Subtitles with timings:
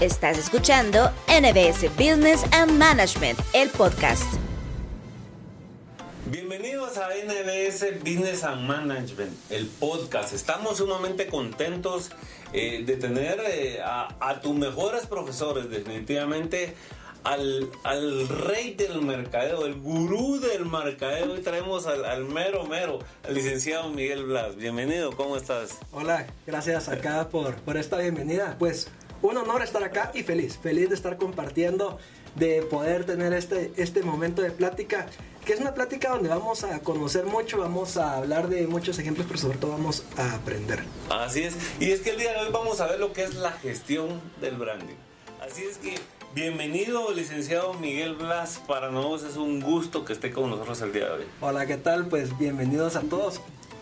[0.00, 4.22] Estás escuchando NBS Business and Management, el podcast.
[6.26, 10.34] Bienvenidos a NBS Business and Management, el podcast.
[10.34, 12.10] Estamos sumamente contentos
[12.52, 16.76] eh, de tener eh, a, tus mejores profesores, definitivamente.
[17.24, 21.32] Al, al, rey del mercadeo, el gurú del mercadeo.
[21.32, 24.54] Hoy traemos al, al, mero mero, al licenciado Miguel Blas.
[24.54, 25.76] Bienvenido, ¿cómo estás?
[25.90, 28.54] Hola, gracias acá por, por esta bienvenida.
[28.60, 28.88] Pues
[29.22, 31.98] un honor estar acá y feliz, feliz de estar compartiendo,
[32.34, 35.06] de poder tener este, este momento de plática,
[35.44, 39.26] que es una plática donde vamos a conocer mucho, vamos a hablar de muchos ejemplos,
[39.26, 40.84] pero sobre todo vamos a aprender.
[41.10, 43.34] Así es, y es que el día de hoy vamos a ver lo que es
[43.34, 44.96] la gestión del branding.
[45.40, 45.94] Así es que
[46.34, 51.06] bienvenido, licenciado Miguel Blas, para nosotros es un gusto que esté con nosotros el día
[51.06, 51.24] de hoy.
[51.40, 52.06] Hola, ¿qué tal?
[52.06, 53.40] Pues bienvenidos a todos.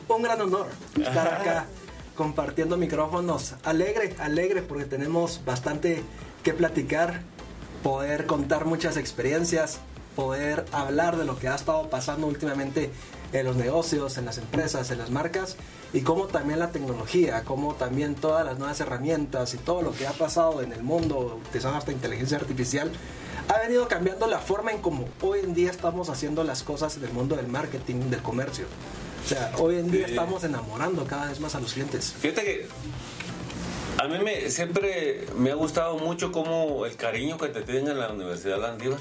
[0.09, 1.67] Un gran honor estar acá
[2.17, 3.55] compartiendo micrófonos.
[3.63, 6.03] Alegre, alegre, porque tenemos bastante
[6.43, 7.23] que platicar,
[7.83, 9.79] poder contar muchas experiencias,
[10.17, 12.91] poder hablar de lo que ha estado pasando últimamente
[13.33, 15.57] en los negocios, en las empresas, en las marcas
[15.93, 20.07] y cómo también la tecnología, cómo también todas las nuevas herramientas y todo lo que
[20.07, 22.91] ha pasado en el mundo, utilizando hasta inteligencia artificial,
[23.49, 27.05] ha venido cambiando la forma en cómo hoy en día estamos haciendo las cosas en
[27.05, 28.67] el mundo del marketing, del comercio.
[29.27, 32.15] O sea, hoy en día estamos enamorando cada vez más a los clientes.
[32.21, 32.67] Fíjate que
[33.99, 37.99] a mí me, siempre me ha gustado mucho como el cariño que te tienen en
[37.99, 39.01] la Universidad Landívar.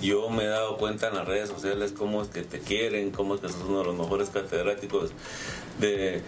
[0.00, 3.36] Yo me he dado cuenta en las redes sociales cómo es que te quieren, cómo
[3.36, 5.12] es que sos uno de los mejores catedráticos
[5.78, 6.22] de,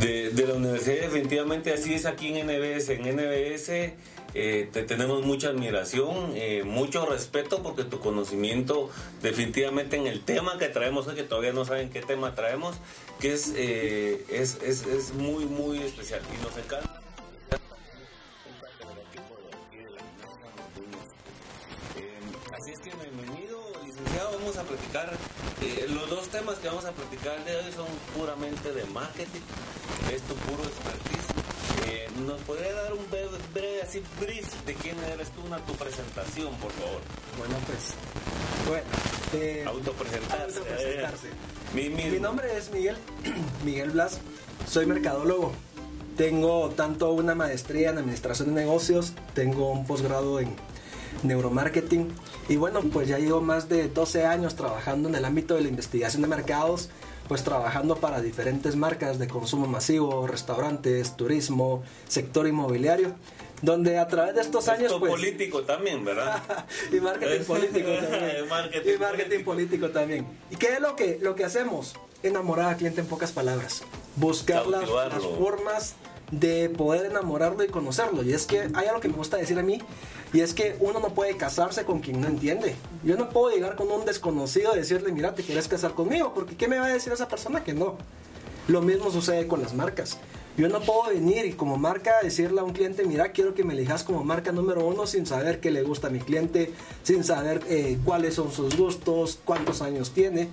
[0.00, 1.02] de, de la universidad.
[1.02, 2.88] Definitivamente así es aquí en NBS.
[2.88, 3.92] En NBS
[4.34, 8.90] eh, te tenemos mucha admiración, eh, mucho respeto porque tu conocimiento
[9.22, 12.76] definitivamente en el tema que traemos, que todavía no saben qué tema traemos,
[13.18, 17.00] que es, eh, es, es, es, muy, muy especial y nos encanta.
[22.56, 25.16] Así es que bienvenido, licenciado, vamos a platicar.
[25.88, 27.86] los dos temas que vamos a platicar de hoy son
[28.16, 29.40] puramente de marketing,
[30.12, 31.39] es tu puro expertise
[31.86, 36.54] eh, ¿Nos podría dar un breve, así brief de quién eres tú, una tu presentación,
[36.56, 37.00] por favor?
[37.38, 37.94] Bueno, pues,
[38.68, 38.86] bueno,
[39.34, 40.60] eh, autopresentarse.
[41.74, 41.88] Mi,
[42.18, 42.96] nombre es Miguel,
[43.64, 44.20] Miguel Blas,
[44.68, 45.52] soy mercadólogo.
[46.16, 50.54] Tengo tanto una maestría en administración de negocios, tengo un posgrado en
[51.22, 52.08] neuromarketing
[52.48, 55.68] y bueno, pues ya llevo más de 12 años trabajando en el ámbito de la
[55.68, 56.90] investigación de mercados
[57.30, 63.14] pues trabajando para diferentes marcas de consumo masivo, restaurantes, turismo, sector inmobiliario,
[63.62, 64.92] donde a través de estos años...
[64.98, 66.42] Pues, político también, ¿verdad?
[66.92, 68.48] y marketing político también.
[68.48, 69.90] marketing y marketing político.
[69.90, 70.26] también.
[70.50, 71.94] ¿Y qué es lo que, lo que hacemos?
[72.24, 73.84] Enamorar al cliente en pocas palabras.
[74.16, 75.94] Buscar las, las formas
[76.30, 78.22] de poder enamorarlo y conocerlo.
[78.22, 79.80] Y es que hay algo que me gusta decir a mí,
[80.32, 82.76] y es que uno no puede casarse con quien no entiende.
[83.04, 86.56] Yo no puedo llegar con un desconocido y decirle, mira, te quieres casar conmigo, porque
[86.56, 87.96] ¿qué me va a decir esa persona que no?
[88.68, 90.18] Lo mismo sucede con las marcas.
[90.56, 93.72] Yo no puedo venir y como marca decirle a un cliente, mira, quiero que me
[93.72, 97.62] elijas como marca número uno sin saber qué le gusta a mi cliente, sin saber
[97.68, 100.48] eh, cuáles son sus gustos, cuántos años tiene.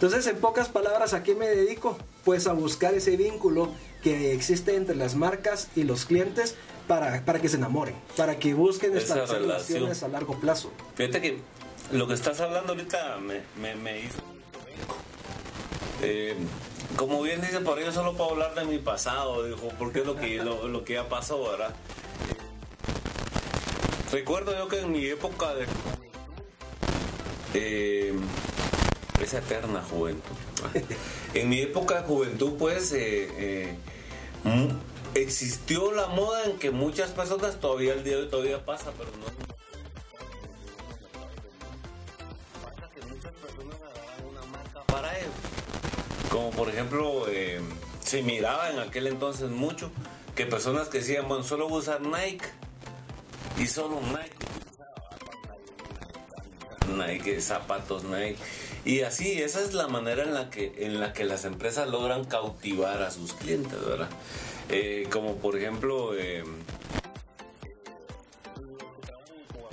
[0.00, 1.98] Entonces, en pocas palabras, ¿a qué me dedico?
[2.24, 3.68] Pues a buscar ese vínculo
[4.02, 6.56] que existe entre las marcas y los clientes
[6.88, 10.72] para, para que se enamoren, para que busquen estas relaciones a largo plazo.
[10.94, 11.40] Fíjate que
[11.92, 14.22] lo que estás hablando ahorita me, me, hizo...
[16.00, 16.34] Eh,
[16.96, 20.16] como bien dice por ello, solo puedo hablar de mi pasado, dijo, porque es lo
[20.16, 21.74] que, lo, que ya pasó, ¿verdad?
[24.10, 25.66] recuerdo yo que en mi época de...
[27.52, 28.14] Eh,
[29.24, 30.36] esa eterna juventud.
[31.34, 33.76] en mi época de juventud, pues, eh, eh,
[35.14, 39.10] existió la moda en que muchas personas todavía el día de hoy todavía pasa, pero
[39.10, 39.26] no
[42.64, 43.00] pasa que
[44.86, 45.26] para él.
[46.30, 47.60] Como por ejemplo, eh,
[48.04, 49.90] se miraba en aquel entonces mucho
[50.34, 52.46] que personas que decían, bueno, solo usar Nike
[53.58, 54.40] y solo Nike.
[56.96, 58.38] Nike, zapatos Nike.
[58.84, 62.24] Y así, esa es la manera en la que, en la que las empresas logran
[62.24, 64.08] cautivar a sus clientes, ¿verdad?
[64.70, 66.44] Eh, como por ejemplo, eh,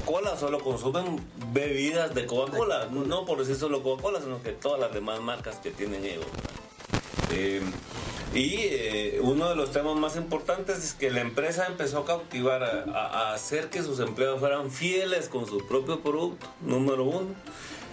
[0.05, 1.21] Coca-Cola solo consumen
[1.53, 5.71] bebidas de Coca-Cola, no por decir solo Coca-Cola, sino que todas las demás marcas que
[5.71, 6.25] tienen ellos.
[7.31, 7.61] Eh,
[8.33, 13.33] y uno de los temas más importantes es que la empresa empezó a cautivar, a,
[13.33, 17.27] hacer que sus empleados fueran fieles con su propio producto, número uno.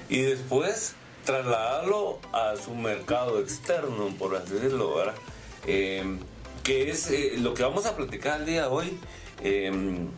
[0.08, 5.14] Y después trasladarlo a su mercado externo, por así decirlo, ¿verdad?
[6.64, 8.98] que es eh, lo que vamos a platicar el día de hoy.
[9.42, 10.08] Em,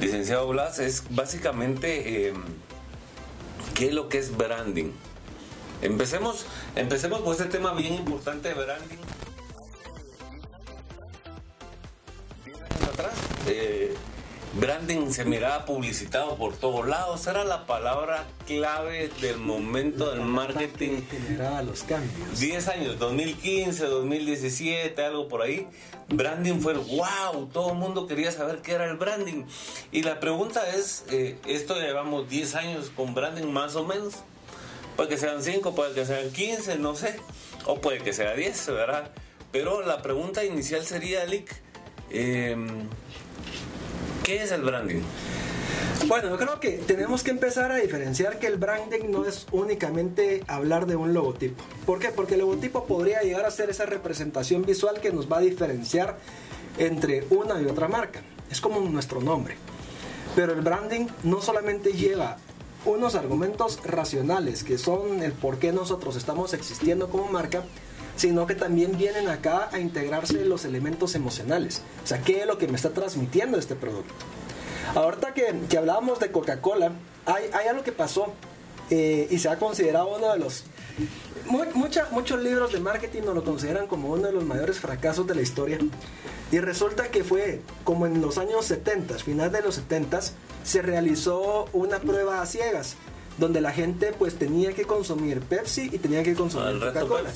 [0.00, 2.42] licenciado Blas, es básicamente em,
[3.74, 4.92] qué es lo que es branding.
[5.82, 8.98] Empecemos, empecemos con este tema bien importante de branding.
[12.92, 13.14] atrás,
[13.46, 13.94] eh,
[14.58, 21.02] branding se miraba publicitado por todos lados, era la palabra clave del momento del marketing.
[21.10, 22.38] Generaba los cambios.
[22.40, 25.66] 10 años, 2015, 2017, algo por ahí.
[26.08, 29.44] Branding fue el wow, todo el mundo quería saber qué era el branding.
[29.92, 34.14] Y la pregunta es, eh, esto llevamos 10 años con branding más o menos.
[34.96, 37.20] Puede que sean 5, puede que sean 15, no sé.
[37.66, 39.10] O puede que sea 10, ¿verdad?
[39.52, 41.54] Pero la pregunta inicial sería, Lick,
[42.10, 42.88] em,
[44.26, 45.02] ¿qué es el branding?
[46.08, 50.42] Bueno, yo creo que tenemos que empezar a diferenciar que el branding no es únicamente
[50.48, 51.62] hablar de un logotipo.
[51.86, 52.08] ¿Por qué?
[52.08, 56.18] Porque el logotipo podría llegar a ser esa representación visual que nos va a diferenciar
[56.76, 58.20] entre una y otra marca.
[58.50, 59.56] Es como nuestro nombre.
[60.34, 62.38] Pero el branding no solamente lleva
[62.84, 67.62] unos argumentos racionales que son el por qué nosotros estamos existiendo como marca,
[68.16, 71.82] sino que también vienen acá a integrarse los elementos emocionales.
[72.02, 74.14] O sea, ¿qué es lo que me está transmitiendo este producto?
[74.94, 76.92] Ahorita que, que hablábamos de Coca-Cola,
[77.26, 78.32] hay, hay, algo que pasó
[78.90, 80.64] eh, y se ha considerado uno de los...
[81.74, 85.34] mucha, muchos libros de marketing nos lo consideran como uno de los mayores fracasos de
[85.34, 85.78] la historia.
[86.52, 90.20] Y resulta que fue como en los años 70, final de los 70,
[90.62, 92.96] se realizó una prueba a ciegas
[93.38, 97.30] donde la gente pues tenía que consumir Pepsi y tenía que consumir Coca-Cola.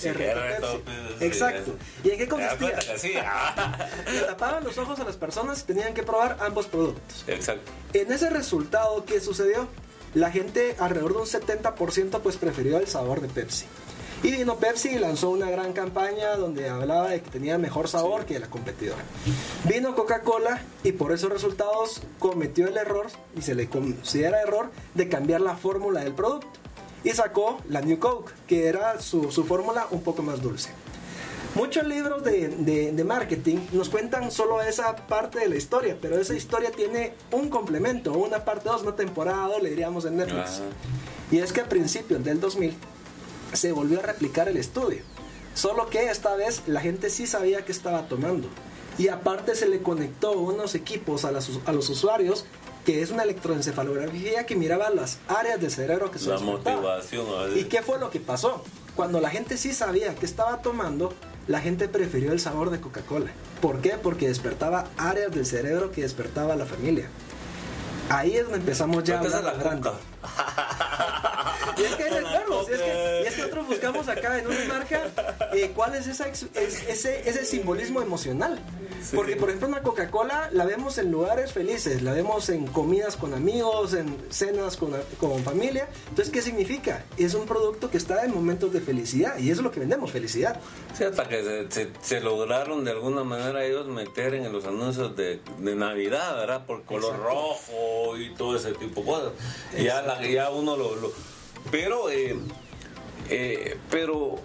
[1.20, 1.76] Exacto.
[2.02, 2.78] ¿Y en qué consistía?
[4.12, 7.24] Le tapaban los ojos a las personas y tenían que probar ambos productos.
[7.26, 7.70] Exacto.
[7.92, 9.68] En ese resultado, ¿qué sucedió?
[10.14, 13.66] La gente, alrededor de un 70%, pues prefirió el sabor de Pepsi.
[14.22, 18.26] Y vino Pepsi y lanzó una gran campaña donde hablaba de que tenía mejor sabor
[18.26, 19.02] que la competidora.
[19.64, 25.08] Vino Coca-Cola y por esos resultados cometió el error, y se le considera error, de
[25.08, 26.48] cambiar la fórmula del producto.
[27.02, 30.68] Y sacó la New Coke, que era su, su fórmula un poco más dulce.
[31.54, 32.48] Muchos libros de,
[32.92, 37.48] de, marketing nos cuentan solo esa parte de la historia, pero esa historia tiene un
[37.48, 40.60] complemento, una parte 2, una temporada 2, le diríamos en Netflix.
[41.32, 42.76] Y es que a principios del 2000
[43.52, 45.02] se volvió a replicar el estudio.
[45.54, 48.48] Solo que esta vez la gente sí sabía que estaba tomando.
[48.98, 52.44] Y aparte se le conectó unos equipos a, a los usuarios
[52.84, 57.26] que es una electroencefalografía que miraba las áreas del cerebro que se La motivación.
[57.56, 58.64] ¿Y qué fue lo que pasó?
[58.96, 61.12] Cuando la gente sí sabía que estaba tomando,
[61.46, 63.30] la gente prefirió el sabor de Coca-Cola.
[63.60, 63.90] ¿Por qué?
[64.02, 67.08] Porque despertaba áreas del cerebro que despertaba a la familia.
[68.08, 69.90] Ahí es donde empezamos ya a hablar la grande.
[71.76, 74.64] y es que hay y es que, y es que nosotros buscamos acá en una
[74.66, 75.10] marca
[75.52, 78.58] eh, cuál es, esa, es, ese, ese simbolismo emocional.
[79.14, 83.32] Porque, por ejemplo, una Coca-Cola la vemos en lugares felices, la vemos en comidas con
[83.32, 85.88] amigos, en cenas con, con, familia.
[86.10, 87.04] Entonces, ¿qué significa?
[87.16, 90.10] Es un producto que está en momentos de felicidad y eso es lo que vendemos,
[90.10, 90.60] felicidad.
[90.96, 95.40] Sí, hasta que se, se, lograron de alguna manera ellos meter en los anuncios de,
[95.58, 96.66] de Navidad, ¿verdad?
[96.66, 99.32] Por color rojo y todo ese tipo de cosas.
[99.82, 101.10] Ya, la, ya uno lo, lo
[101.70, 102.36] pero, eh,
[103.28, 104.36] eh, pero,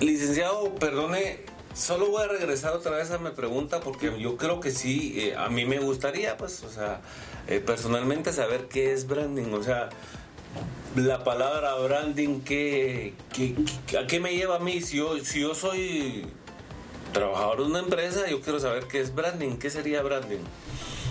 [0.00, 1.40] licenciado, perdone,
[1.74, 5.36] solo voy a regresar otra vez a mi pregunta porque yo creo que sí, eh,
[5.36, 7.00] a mí me gustaría, pues, o sea,
[7.64, 9.88] personalmente saber qué es branding, o sea,
[10.96, 13.14] la palabra branding, ¿qué,
[13.98, 14.80] a qué me lleva a mí?
[14.80, 16.26] Si yo, si yo soy
[17.12, 20.40] trabajador de una empresa, yo quiero saber qué es branding, ¿qué sería branding?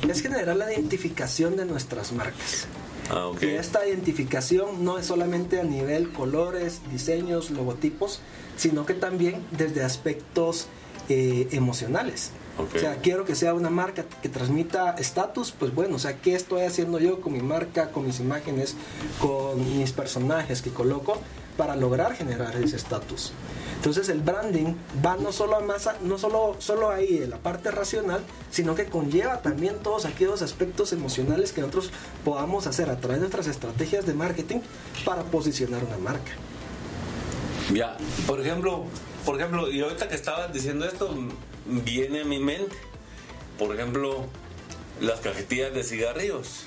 [0.09, 2.67] Es generar la identificación de nuestras marcas.
[3.09, 8.19] Ah, y esta identificación no es solamente a nivel colores, diseños, logotipos,
[8.57, 10.67] sino que también desde aspectos
[11.09, 12.31] eh, emocionales.
[12.57, 16.35] O sea, quiero que sea una marca que transmita estatus, pues bueno, o sea, ¿qué
[16.35, 18.75] estoy haciendo yo con mi marca, con mis imágenes,
[19.19, 21.17] con mis personajes que coloco
[21.57, 23.33] para lograr generar ese estatus?
[23.85, 24.73] Entonces el branding
[25.05, 28.87] va no solo a masa, no solo, solo ahí en la parte racional, sino que
[28.87, 31.91] conlleva también todos aquellos aspectos emocionales que nosotros
[32.23, 34.61] podamos hacer a través de nuestras estrategias de marketing
[35.05, 36.31] para posicionar una marca.
[37.71, 38.85] Ya, por ejemplo,
[39.23, 41.15] por ejemplo, y ahorita que estabas diciendo esto,
[41.67, 42.75] viene a mi mente,
[43.59, 44.25] por ejemplo,
[44.99, 46.63] las cajetillas de cigarrillos.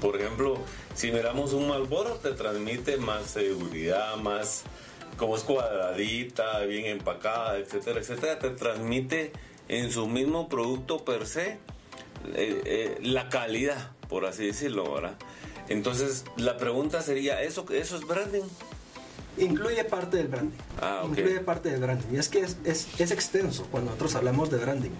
[0.00, 0.58] Por ejemplo,
[0.96, 4.64] si miramos un Malboro, te transmite más seguridad, más
[5.16, 9.32] como es cuadradita, bien empacada, etcétera, etcétera, te transmite
[9.68, 11.58] en su mismo producto per se
[12.34, 15.16] eh, eh, la calidad, por así decirlo, ¿verdad?
[15.68, 18.44] Entonces, la pregunta sería, ¿eso, eso es branding?
[19.38, 20.56] incluye parte del branding.
[20.80, 22.14] Ah, Incluye parte del branding.
[22.14, 24.90] Y es que es, es, es, extenso cuando nosotros hablamos de branding.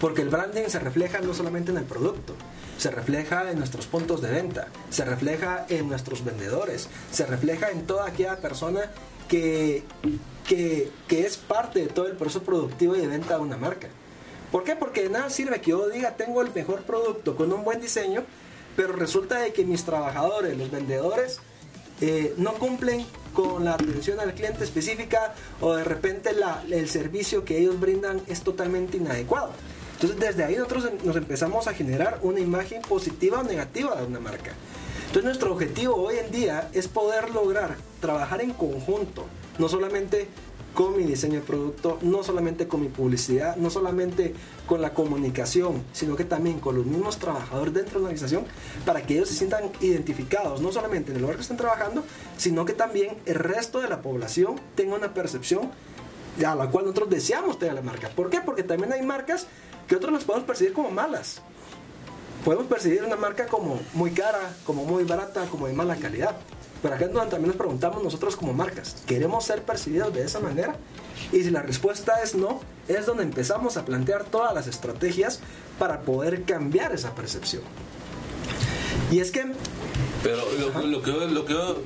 [0.00, 2.34] Porque el branding se refleja no solamente en el producto,
[2.78, 7.86] se refleja en nuestros puntos de venta, se refleja en nuestros vendedores, se refleja en
[7.86, 8.90] toda aquella persona
[9.30, 9.84] que,
[10.46, 13.88] que, que es parte de todo el proceso productivo y de venta de una marca.
[14.50, 14.74] ¿Por qué?
[14.74, 18.24] Porque de nada sirve que yo diga tengo el mejor producto con un buen diseño,
[18.76, 21.38] pero resulta de que mis trabajadores, los vendedores,
[22.00, 27.44] eh, no cumplen con la atención al cliente específica o de repente la, el servicio
[27.44, 29.52] que ellos brindan es totalmente inadecuado.
[29.94, 34.18] Entonces desde ahí nosotros nos empezamos a generar una imagen positiva o negativa de una
[34.18, 34.52] marca.
[35.10, 39.26] Entonces nuestro objetivo hoy en día es poder lograr trabajar en conjunto,
[39.58, 40.28] no solamente
[40.72, 44.34] con mi diseño de producto, no solamente con mi publicidad, no solamente
[44.68, 48.44] con la comunicación, sino que también con los mismos trabajadores dentro de la organización
[48.86, 52.04] para que ellos se sientan identificados, no solamente en el lugar que están trabajando,
[52.36, 55.72] sino que también el resto de la población tenga una percepción
[56.46, 58.10] a la cual nosotros deseamos tener la marca.
[58.10, 58.42] ¿Por qué?
[58.42, 59.48] Porque también hay marcas
[59.88, 61.42] que otros las podemos percibir como malas.
[62.44, 66.36] Podemos percibir una marca como muy cara, como muy barata, como de mala calidad.
[66.82, 70.76] Pero acá también nos preguntamos nosotros como marcas, ¿queremos ser percibidos de esa manera?
[71.30, 75.40] Y si la respuesta es no, es donde empezamos a plantear todas las estrategias
[75.78, 77.62] para poder cambiar esa percepción.
[79.10, 79.52] Y es que...
[80.22, 81.82] Pero lo, que, lo que yo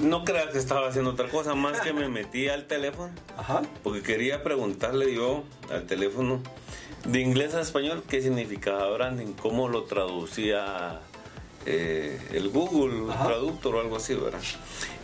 [0.00, 3.10] no creas que estaba haciendo otra cosa, más que me metí al teléfono.
[3.36, 3.62] Ajá.
[3.82, 6.40] Porque quería preguntarle yo al teléfono
[7.08, 11.00] de inglés a español qué significaba branding, cómo lo traducía
[11.64, 14.40] eh, el Google Traductor o algo así, ¿verdad?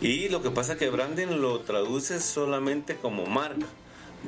[0.01, 3.65] Y lo que pasa es que branding lo traduce solamente como marca.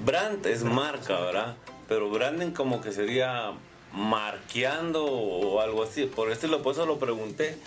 [0.06, 1.56] Brand es marca, ¿verdad?
[1.88, 3.52] Pero branding como que sería
[3.94, 6.06] marqueando o algo así.
[6.06, 7.58] Por este lo, pues lo pregunté.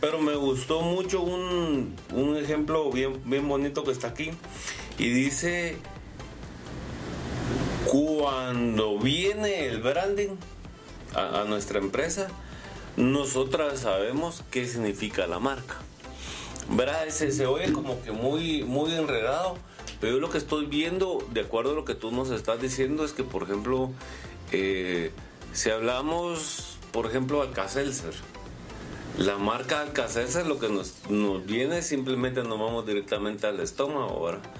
[0.00, 4.32] Pero me gustó mucho un, un ejemplo bien, bien bonito que está aquí.
[4.98, 5.76] Y dice,
[7.92, 10.36] cuando viene el branding
[11.14, 12.28] a nuestra empresa,
[12.96, 15.76] nosotras sabemos qué significa la marca.
[16.70, 17.06] ¿Verdad?
[17.10, 19.58] Se, se oye como que muy, muy enredado,
[20.00, 23.04] pero yo lo que estoy viendo, de acuerdo a lo que tú nos estás diciendo,
[23.04, 23.90] es que, por ejemplo,
[24.52, 25.10] eh,
[25.52, 28.14] si hablamos, por ejemplo, Alcacelser,
[29.18, 34.50] la marca Alcacelser lo que nos, nos viene simplemente nos vamos directamente al estómago, ¿verdad?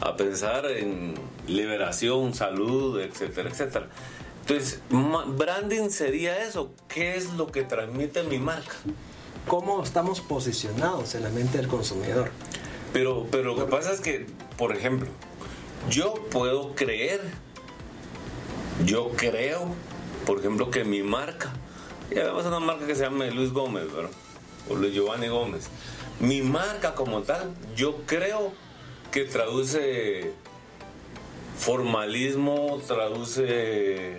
[0.00, 1.14] A pensar en
[1.46, 3.88] liberación, salud, etcétera, etcétera.
[4.42, 6.70] Entonces, branding sería eso.
[6.88, 8.76] ¿Qué es lo que transmite mi marca?
[9.46, 12.30] ¿Cómo estamos posicionados en la mente del consumidor?
[12.92, 14.26] Pero, pero lo que pasa es que,
[14.56, 15.08] por ejemplo,
[15.90, 17.20] yo puedo creer,
[18.84, 19.66] yo creo,
[20.26, 21.52] por ejemplo, que mi marca,
[22.10, 24.10] ya vemos una marca que se llama Luis Gómez, ¿verdad?
[24.70, 25.68] O Luis Giovanni Gómez.
[26.20, 28.52] Mi marca como tal, yo creo
[29.10, 30.32] que traduce
[31.58, 34.18] formalismo, traduce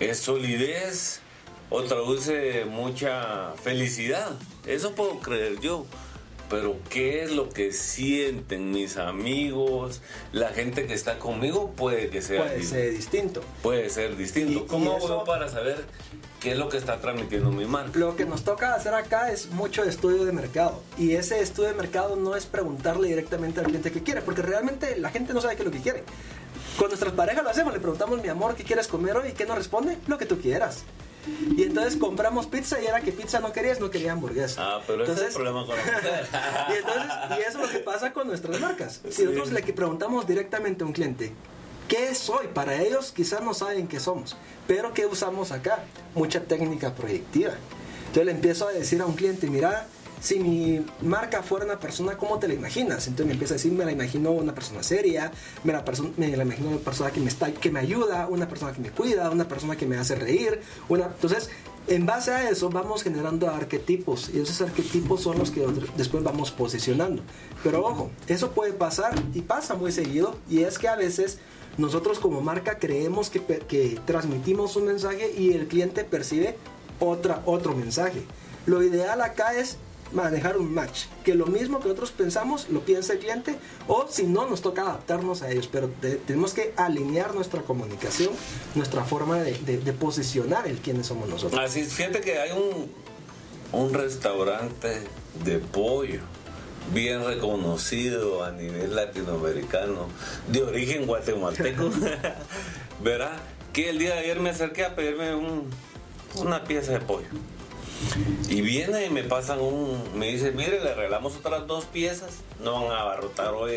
[0.00, 1.20] es solidez
[1.68, 4.36] o traduce mucha felicidad.
[4.66, 5.86] Eso puedo creer yo.
[6.50, 10.02] Pero ¿qué es lo que sienten mis amigos?
[10.32, 13.40] La gente que está conmigo puede que sea puede ser distinto.
[13.62, 14.66] Puede ser distinto.
[14.66, 15.84] ¿Cómo hago para saber
[16.40, 17.96] qué es lo que está transmitiendo mi marca?
[17.96, 20.82] Lo que nos toca hacer acá es mucho estudio de mercado.
[20.98, 24.98] Y ese estudio de mercado no es preguntarle directamente al cliente qué quiere, porque realmente
[24.98, 26.02] la gente no sabe qué es lo que quiere.
[26.76, 29.28] Con nuestras parejas lo hacemos, le preguntamos, mi amor, ¿qué quieres comer hoy?
[29.28, 29.98] ¿Y qué nos responde?
[30.08, 30.82] Lo que tú quieras.
[31.56, 34.76] Y entonces compramos pizza y era que pizza no querías, no quería hamburguesa.
[34.76, 36.26] Ah, pero ese es el problema con la mujer.
[36.70, 37.02] y, entonces,
[37.38, 39.00] y eso es lo que pasa con nuestras marcas.
[39.10, 41.32] Si nosotros le preguntamos directamente a un cliente,
[41.88, 42.48] ¿qué soy?
[42.48, 44.36] Para ellos quizás no saben qué somos.
[44.66, 45.80] Pero ¿qué usamos acá?
[46.14, 47.52] Mucha técnica proyectiva.
[48.06, 49.86] Entonces le empiezo a decir a un cliente, mira,
[50.20, 53.06] si mi marca fuera una persona, ¿cómo te la imaginas?
[53.06, 55.32] Entonces me empieza a decir, me la imagino una persona seria,
[55.64, 55.82] me la,
[56.16, 58.90] me la imagino una persona que me, está, que me ayuda, una persona que me
[58.90, 60.60] cuida, una persona que me hace reír.
[60.90, 61.48] Entonces,
[61.88, 66.50] en base a eso vamos generando arquetipos y esos arquetipos son los que después vamos
[66.50, 67.22] posicionando.
[67.64, 71.38] Pero ojo, eso puede pasar y pasa muy seguido y es que a veces
[71.78, 76.56] nosotros como marca creemos que, que transmitimos un mensaje y el cliente percibe
[76.98, 78.22] otra, otro mensaje.
[78.66, 79.78] Lo ideal acá es
[80.12, 81.04] manejar un match.
[81.24, 83.56] Que lo mismo que nosotros pensamos lo piensa el cliente
[83.88, 85.68] o si no nos toca adaptarnos a ellos.
[85.70, 85.90] Pero
[86.26, 88.30] tenemos que alinear nuestra comunicación,
[88.74, 91.60] nuestra forma de, posicionar el quiénes somos nosotros.
[91.60, 92.90] Así, fíjate que hay un,
[93.72, 95.02] un restaurante
[95.44, 96.20] de pollo
[96.94, 100.08] bien reconocido a nivel latinoamericano,
[100.48, 101.90] de origen guatemalteco,
[103.02, 103.36] ¿verdad?
[103.72, 105.70] Que el día de ayer me acerqué a pedirme un,
[106.36, 107.28] una pieza de pollo
[108.48, 112.30] Y viene y me pasan un, me dice, mire, le regalamos otras dos piezas,
[112.62, 113.72] no van a abarrotar hoy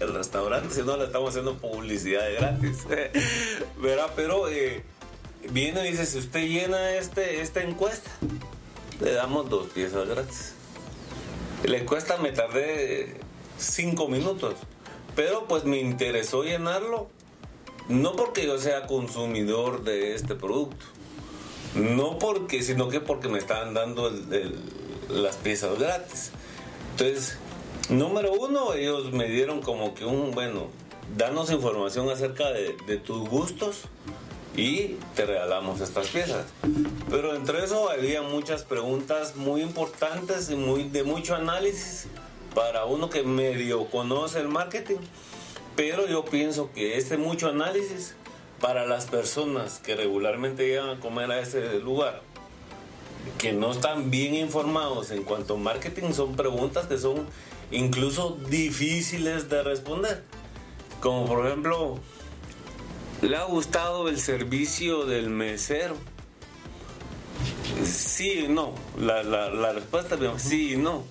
[0.00, 2.86] el, restaurante, si no le estamos haciendo publicidad de gratis.
[4.16, 4.82] Pero eh,
[5.50, 8.10] viene y dice, si usted llena este, esta encuesta,
[9.00, 10.54] le damos dos piezas gratis.
[11.64, 13.16] La encuesta me tardé
[13.58, 14.54] cinco minutos,
[15.14, 17.08] pero pues me interesó llenarlo,
[17.88, 20.86] no porque yo sea consumidor de este producto,
[21.80, 24.10] no porque, sino que porque me estaban dando
[25.08, 26.30] las piezas gratis.
[26.92, 27.38] Entonces,
[27.88, 30.68] número uno, ellos me dieron como que un, bueno,
[31.16, 33.82] danos información acerca de, de tus gustos
[34.56, 36.46] y te regalamos estas piezas.
[37.08, 42.06] Pero entre eso había muchas preguntas muy importantes y muy, de mucho análisis
[42.54, 44.98] para uno que medio conoce el marketing.
[45.76, 48.14] Pero yo pienso que este mucho análisis
[48.60, 52.20] para las personas que regularmente llegan a comer a ese lugar,
[53.38, 57.26] que no están bien informados en cuanto a marketing, son preguntas que son
[57.70, 60.22] incluso difíciles de responder.
[61.00, 61.98] Como por ejemplo,
[63.22, 65.96] ¿le ha gustado el servicio del mesero?
[67.84, 68.74] Sí, no.
[68.98, 71.04] La, la respuesta es sí y no.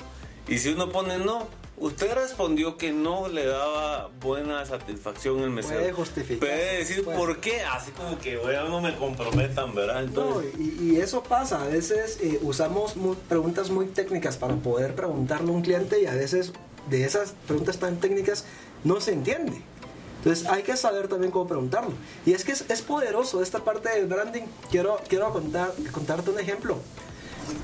[0.48, 1.48] Y si uno pone no,
[1.79, 5.79] Usted respondió que no le daba buena satisfacción el mesero.
[5.79, 6.39] Puede justificar.
[6.39, 10.03] Puede decir por qué, así como que bueno, no me comprometan, ¿verdad?
[10.03, 11.63] No, y, eso pasa.
[11.63, 12.95] A veces eh, usamos
[13.29, 16.51] preguntas muy técnicas para poder preguntarle a un cliente y a veces
[16.89, 18.43] de esas preguntas tan técnicas
[18.83, 19.62] no se entiende.
[20.17, 21.93] Entonces hay que saber también cómo preguntarlo.
[22.25, 24.43] Y es que es, es poderoso esta parte del branding.
[24.69, 26.77] Quiero, quiero contar, contarte un ejemplo.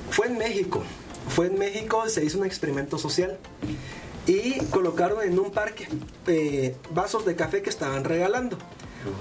[0.08, 0.82] Fue en México.
[1.28, 3.36] Fue en México, se hizo un experimento social
[4.26, 5.88] y colocaron en un parque
[6.26, 8.58] eh, vasos de café que estaban regalando.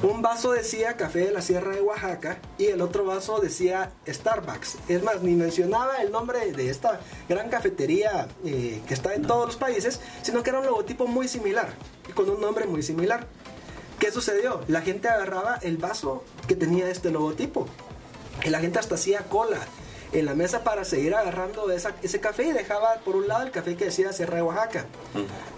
[0.01, 4.77] Un vaso decía café de la Sierra de Oaxaca y el otro vaso decía Starbucks.
[4.87, 9.45] Es más, ni mencionaba el nombre de esta gran cafetería eh, que está en todos
[9.45, 11.75] los países, sino que era un logotipo muy similar
[12.09, 13.27] y con un nombre muy similar.
[13.99, 14.61] ¿Qué sucedió?
[14.67, 17.67] La gente agarraba el vaso que tenía este logotipo
[18.43, 19.59] y la gente hasta hacía cola
[20.19, 23.75] en la mesa para seguir agarrando ese café y dejaba por un lado el café
[23.75, 24.85] que decía Sierra de Oaxaca.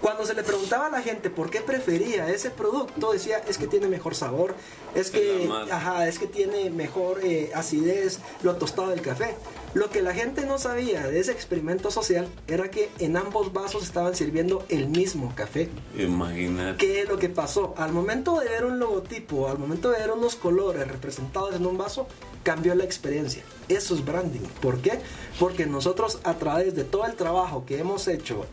[0.00, 3.66] Cuando se le preguntaba a la gente por qué prefería ese producto, decía es que
[3.66, 4.54] tiene mejor sabor,
[4.94, 9.36] es que, ajá, es que tiene mejor eh, acidez, lo tostado del café.
[9.74, 13.82] Lo que la gente no sabía de ese experimento social era que en ambos vasos
[13.82, 15.68] estaban sirviendo el mismo café.
[15.96, 16.78] Imagínate.
[16.78, 17.74] ¿Qué es lo que pasó?
[17.76, 21.76] Al momento de ver un logotipo, al momento de ver unos colores representados en un
[21.76, 22.08] vaso,
[22.42, 23.42] cambió la experiencia.
[23.68, 24.47] Eso es branding.
[24.60, 25.00] ¿Por qué?
[25.38, 28.46] Porque nosotros a través de todo el trabajo que hemos hecho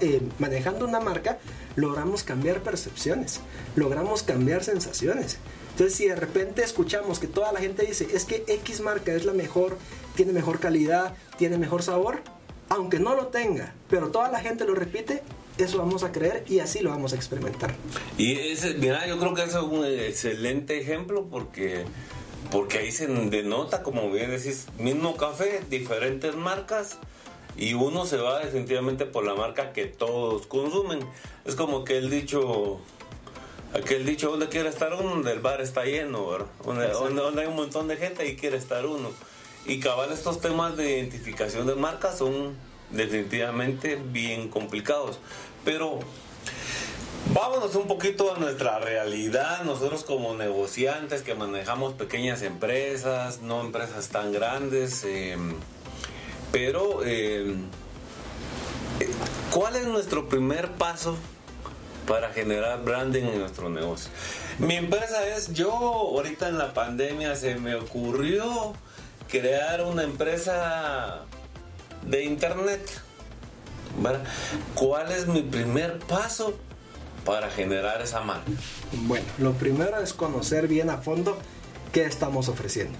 [0.00, 1.38] eh, manejando una marca,
[1.76, 3.40] logramos cambiar percepciones,
[3.76, 5.38] logramos cambiar sensaciones.
[5.70, 9.24] Entonces, si de repente escuchamos que toda la gente dice, es que X marca es
[9.24, 9.78] la mejor,
[10.14, 12.20] tiene mejor calidad, tiene mejor sabor,
[12.68, 15.22] aunque no lo tenga, pero toda la gente lo repite,
[15.58, 17.74] eso vamos a creer y así lo vamos a experimentar.
[18.18, 21.84] Y ese, mira, yo creo que es un excelente ejemplo porque,
[22.50, 26.98] porque ahí se denota, como bien decís, mismo café, diferentes marcas
[27.56, 31.00] y uno se va definitivamente por la marca que todos consumen.
[31.44, 32.80] Es como que el dicho
[33.74, 36.46] Aquel dicho, donde quiere estar uno, donde el bar está lleno, ¿verdad?
[36.62, 39.10] Donde, hay un montón de gente y quiere estar uno.
[39.64, 42.54] Y cabal, estos temas de identificación de marcas son
[42.90, 45.20] definitivamente bien complicados.
[45.64, 46.00] Pero
[47.32, 49.62] vámonos un poquito a nuestra realidad.
[49.64, 55.04] Nosotros como negociantes que manejamos pequeñas empresas, no empresas tan grandes.
[55.04, 55.54] Em,
[56.50, 57.66] pero, em,
[59.50, 61.16] ¿cuál es nuestro primer paso
[62.06, 64.10] para generar branding en nuestro negocio.
[64.58, 68.74] Mi empresa es, yo ahorita en la pandemia se me ocurrió
[69.28, 71.22] crear una empresa
[72.04, 73.00] de internet.
[74.74, 76.58] ¿Cuál es mi primer paso
[77.24, 78.50] para generar esa marca?
[78.92, 81.38] Bueno, lo primero es conocer bien a fondo
[81.92, 82.98] qué estamos ofreciendo.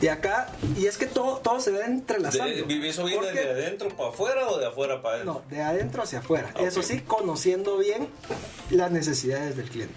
[0.00, 2.66] Y acá, y es que todo, todo se ve entrelazando.
[2.66, 5.44] De, ¿Eso viene de adentro para afuera o de afuera para adentro?
[5.48, 6.52] No, de adentro hacia afuera.
[6.58, 8.08] Eso sí, conociendo bien
[8.70, 9.94] las necesidades del cliente.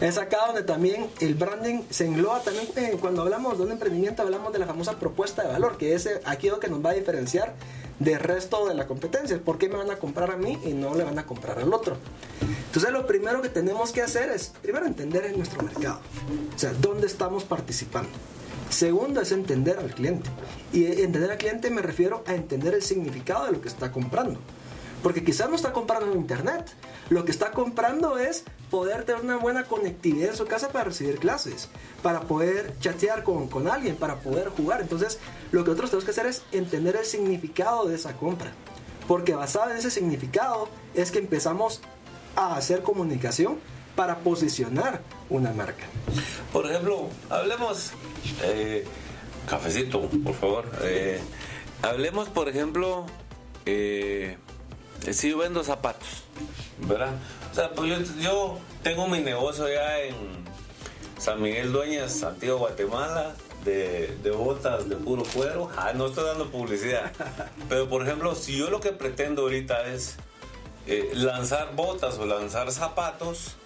[0.00, 4.22] Es acá donde también el branding se engloba también eh, cuando hablamos de un emprendimiento
[4.22, 6.94] hablamos de la famosa propuesta de valor, que es aquí lo que nos va a
[6.94, 7.54] diferenciar
[8.00, 9.38] del resto de la competencia.
[9.38, 11.72] ¿Por qué me van a comprar a mí y no le van a comprar al
[11.72, 11.96] otro?
[12.66, 16.00] Entonces lo primero que tenemos que hacer es primero entender en nuestro mercado,
[16.54, 18.10] o sea, dónde estamos participando.
[18.70, 20.30] Segundo es entender al cliente.
[20.72, 24.38] Y entender al cliente me refiero a entender el significado de lo que está comprando.
[25.02, 26.70] Porque quizás no está comprando en internet.
[27.08, 31.18] Lo que está comprando es poder tener una buena conectividad en su casa para recibir
[31.18, 31.68] clases,
[32.02, 34.80] para poder chatear con, con alguien, para poder jugar.
[34.80, 35.18] Entonces,
[35.52, 38.52] lo que nosotros tenemos que hacer es entender el significado de esa compra.
[39.06, 41.82] Porque basado en ese significado es que empezamos
[42.36, 43.58] a hacer comunicación
[43.96, 45.84] para posicionar una marca.
[46.52, 47.92] Por ejemplo, hablemos,
[48.44, 48.84] eh,
[49.48, 50.64] cafecito, por favor.
[50.82, 51.20] Eh,
[51.82, 53.06] hablemos, por ejemplo,
[53.66, 54.36] eh,
[55.06, 56.08] yo vendo zapatos,
[56.78, 57.12] ¿verdad?
[57.50, 60.14] O sea, pues yo, tengo mi negocio ya en
[61.18, 63.34] San Miguel Dueñas, Antiguo Guatemala,
[63.64, 65.68] de, botas de puro cuero.
[65.76, 67.12] Ah, no estoy dando publicidad.
[67.68, 70.16] Pero por ejemplo, si yo lo que pretendo ahorita es
[70.86, 73.56] eh, lanzar botas o lanzar zapatos,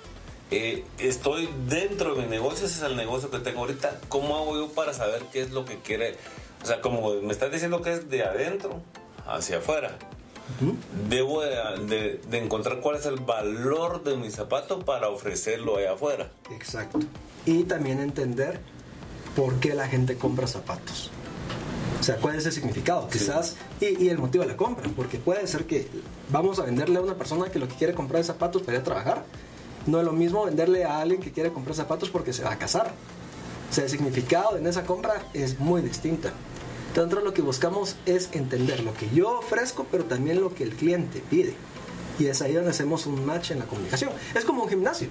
[0.50, 4.00] eh, estoy dentro de mi negocio, ese es el negocio que tengo ahorita.
[4.08, 6.16] ¿Cómo hago yo para saber qué es lo que quiere?
[6.62, 8.80] O sea, como me estás diciendo que es de adentro
[9.26, 9.96] hacia afuera.
[11.08, 16.30] Debo de, encontrar cuál es el valor de mi zapato para ofrecerlo allá afuera.
[16.50, 17.00] Exacto.
[17.46, 18.60] Y también entender
[19.34, 21.10] por qué la gente compra zapatos.
[21.98, 25.46] O sea, cuál es el significado, quizás, y, el motivo de la compra, porque puede
[25.46, 25.88] ser que
[26.28, 28.80] vamos a venderle a una persona que lo que quiere comprar es zapatos para ir
[28.82, 29.24] a trabajar.
[29.86, 32.58] No es lo mismo venderle a alguien que quiere comprar zapatos porque se va a
[32.58, 32.92] casar.
[33.70, 36.32] O sea, el significado en esa compra es muy distinta.
[36.94, 40.70] Entonces lo que buscamos es entender lo que yo ofrezco, pero también lo que el
[40.70, 41.56] cliente pide.
[42.20, 44.12] Y es ahí donde hacemos un match en la comunicación.
[44.32, 45.08] Es como un gimnasio.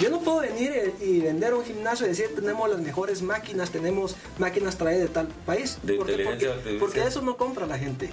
[0.00, 4.14] Yo no puedo venir y vender un gimnasio y decir tenemos las mejores máquinas, tenemos
[4.38, 5.78] máquinas traídas de tal país.
[5.98, 8.10] porque, porque eso no compra la gente.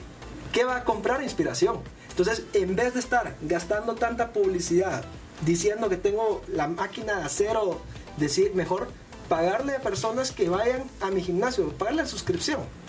[0.52, 1.22] ¿Qué va a comprar?
[1.22, 1.78] Inspiración.
[2.10, 5.04] Entonces, en vez de estar gastando tanta publicidad
[5.46, 7.82] diciendo que tengo la máquina de acero,
[8.18, 8.88] decir mejor
[9.30, 12.81] pagarle a personas que vayan a mi gimnasio, pagarle la suscripción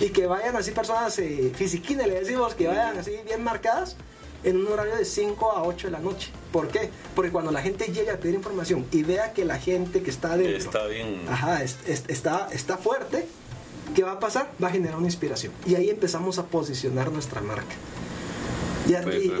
[0.00, 3.96] y que vayan así personas eh, fisiquines, le decimos, que vayan así bien marcadas
[4.44, 6.30] en un horario de 5 a 8 de la noche.
[6.52, 6.90] ¿Por qué?
[7.14, 10.36] Porque cuando la gente llega a pedir información y vea que la gente que está
[10.36, 13.26] dentro está bien, ajá, está, está fuerte,
[13.94, 14.50] ¿qué va a pasar?
[14.62, 15.52] Va a generar una inspiración.
[15.66, 17.74] Y ahí empezamos a posicionar nuestra marca.
[18.86, 18.94] Y,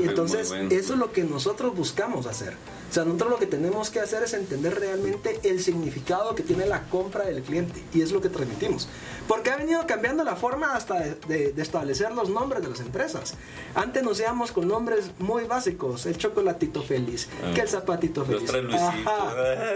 [0.06, 2.54] entonces, eso es lo que nosotros buscamos hacer.
[2.90, 6.66] O sea, nosotros lo que tenemos que hacer es entender realmente el significado que tiene
[6.66, 8.88] la compra del cliente y es lo que transmitimos.
[9.26, 13.34] Porque ha venido cambiando la forma hasta de, establecer los nombres de las empresas.
[13.74, 17.52] Antes nos íbamos con nombres muy básicos, el chocolatito feliz, ah.
[17.54, 18.50] que el zapatito feliz.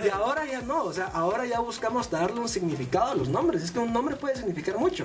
[0.05, 3.63] Y ahora ya no, o sea, ahora ya buscamos darle un significado a los nombres.
[3.63, 5.05] Es que un nombre puede significar mucho.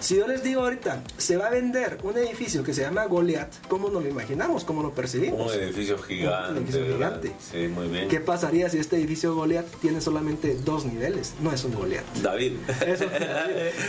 [0.00, 3.66] Si yo les digo ahorita, se va a vender un edificio que se llama Goliath,
[3.68, 4.64] ¿cómo nos lo imaginamos?
[4.64, 5.54] ¿Cómo lo percibimos?
[5.54, 6.50] Un edificio gigante.
[6.50, 7.32] Un edificio gigante.
[7.40, 8.08] Sí, muy bien.
[8.08, 11.34] ¿Qué pasaría si este edificio Goliath tiene solamente dos niveles?
[11.40, 12.04] No es un Goliath.
[12.22, 12.54] David.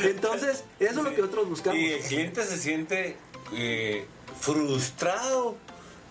[0.04, 1.80] Entonces, eso es lo que nosotros buscamos.
[1.80, 3.18] Y el cliente se siente
[3.54, 4.06] eh,
[4.40, 5.56] frustrado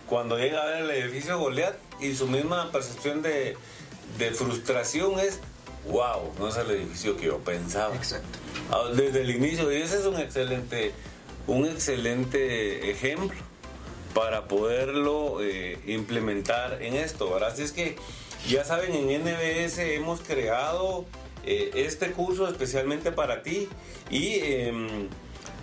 [0.08, 3.56] cuando llega a ver el edificio Goliath y su misma percepción de,
[4.18, 5.40] de frustración es
[5.88, 7.94] wow, no es el edificio que yo pensaba.
[7.94, 8.38] Exacto.
[8.70, 10.92] Ah, desde el inicio, y ese es un excelente,
[11.46, 13.47] un excelente ejemplo
[14.14, 17.50] para poderlo eh, implementar en esto, ¿verdad?
[17.52, 17.96] Así es que
[18.48, 21.04] ya saben, en NBS hemos creado
[21.44, 23.68] eh, este curso especialmente para ti
[24.10, 25.08] y em,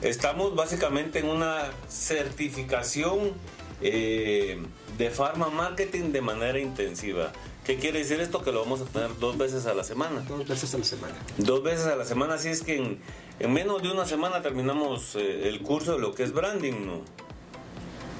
[0.01, 3.33] estamos básicamente en una certificación
[3.81, 4.61] eh,
[4.97, 7.31] de Pharma Marketing de manera intensiva.
[7.65, 8.43] ¿Qué quiere decir esto?
[8.43, 10.23] Que lo vamos a tener dos veces a la semana.
[10.27, 11.15] Dos veces a la semana.
[11.37, 12.99] Dos veces a la semana, así es que en,
[13.39, 17.24] en menos de una semana terminamos el curso de lo que es branding, ¿no?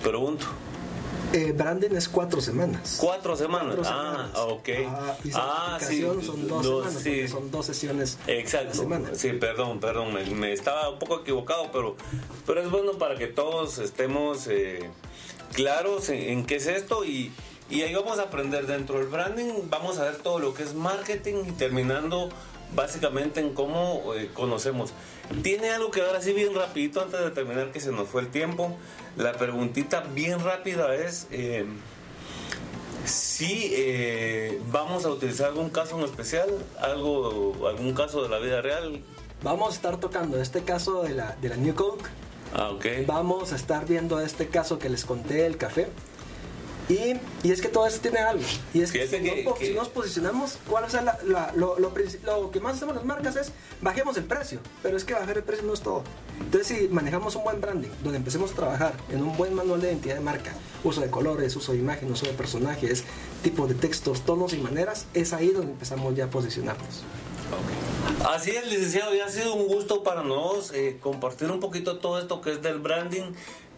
[0.06, 0.46] Pregunto.
[1.34, 2.98] Eh, branding es cuatro semanas.
[3.02, 3.76] Cuatro semanas.
[3.86, 4.70] ah, ok.
[4.88, 6.02] Ah, ah sí.
[6.02, 7.28] Son dos, semanas, sí.
[7.28, 8.20] son dos sesiones.
[8.28, 8.88] Exacto.
[9.14, 10.14] Sí, perdón, perdón.
[10.40, 11.96] Me, estaba un poco equivocado, pero,
[12.46, 14.92] pero es bueno para que todos estemos eh,
[15.54, 17.32] claros en, qué es esto y,
[17.72, 19.70] y ahí vamos a aprender dentro del branding.
[19.72, 22.30] Vamos a ver todo lo que es marketing y terminando
[22.76, 24.92] básicamente en cómo eh, conocemos.
[25.42, 28.28] Tiene algo que ver así bien rapidito antes de terminar que se nos fue el
[28.28, 28.76] tiempo.
[29.18, 31.66] La preguntita bien rápida es eh,
[33.06, 38.62] si eh, vamos a utilizar algún caso en especial, algo, algún caso de la vida
[38.62, 39.02] real.
[39.42, 42.06] Vamos a estar tocando este caso de la, de la New Coke.
[42.54, 43.06] Ah, okay.
[43.06, 45.88] Vamos a estar viendo este caso que les conté, el café.
[46.88, 48.44] Y, y, es que todo eso tiene algo.
[48.74, 51.18] Y es que, si, nos posicionamos, ¿cuál es la,
[51.56, 54.60] lo, lo, lo, que más hacemos las marcas es bajemos el precio.
[54.84, 56.04] Pero es que bajar el precio no es todo.
[56.40, 59.88] Entonces, si manejamos un buen branding, donde empecemos a trabajar en un buen manual de
[59.88, 63.04] identidad de marca, uso de colores, uso de imagen, uso de personajes,
[63.44, 67.04] tipo de textos, tonos y maneras, es ahí donde empezamos ya a posicionarnos.
[68.30, 72.20] Así es, licenciado, ya ha sido un gusto para nosotros eh, compartir un poquito todo
[72.20, 73.34] esto que es del branding,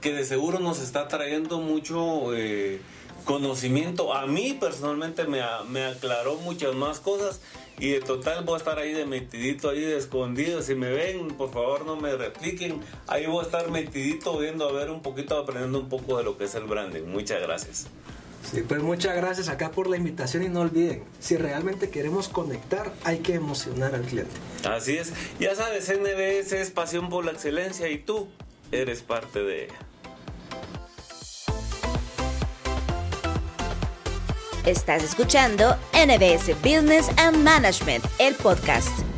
[0.08, 2.34] que de seguro nos está trayendo mucho.
[2.34, 2.80] Eh,
[3.26, 7.42] conocimiento a mí personalmente me, me aclaró muchas más cosas
[7.78, 10.62] y de total voy a estar ahí de metidito, ahí de escondido.
[10.62, 12.80] Si me ven, por favor no me repliquen.
[13.06, 16.38] Ahí voy a estar metidito viendo a ver un poquito, aprendiendo un poco de lo
[16.38, 17.04] que es el branding.
[17.04, 17.88] Muchas gracias.
[18.50, 22.94] Sí, pues muchas gracias acá por la invitación y no olviden, si realmente queremos conectar,
[23.04, 24.32] hay que emocionar al cliente.
[24.64, 25.12] Así es.
[25.38, 28.30] Ya sabes, NBS es pasión por la excelencia y tú
[28.72, 29.87] eres parte de ella.
[34.68, 39.17] Estás escuchando NBS Business and Management, el podcast.